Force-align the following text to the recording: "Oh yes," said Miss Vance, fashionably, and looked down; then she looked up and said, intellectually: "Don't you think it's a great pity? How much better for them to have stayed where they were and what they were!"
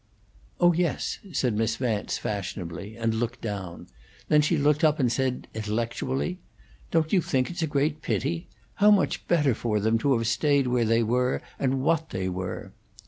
"Oh 0.59 0.73
yes," 0.73 1.19
said 1.31 1.53
Miss 1.55 1.75
Vance, 1.75 2.17
fashionably, 2.17 2.95
and 2.97 3.13
looked 3.13 3.39
down; 3.39 3.85
then 4.29 4.41
she 4.41 4.57
looked 4.57 4.83
up 4.83 4.99
and 4.99 5.11
said, 5.11 5.47
intellectually: 5.53 6.39
"Don't 6.89 7.13
you 7.13 7.21
think 7.21 7.51
it's 7.51 7.61
a 7.61 7.67
great 7.67 8.01
pity? 8.01 8.47
How 8.81 8.89
much 8.89 9.27
better 9.27 9.53
for 9.53 9.79
them 9.79 9.99
to 9.99 10.17
have 10.17 10.25
stayed 10.25 10.65
where 10.65 10.85
they 10.85 11.03
were 11.03 11.43
and 11.59 11.83
what 11.83 12.09
they 12.09 12.27
were!" 12.29 12.71